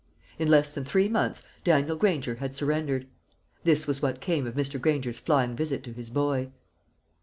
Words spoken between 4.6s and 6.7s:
Granger's flying visit to his boy.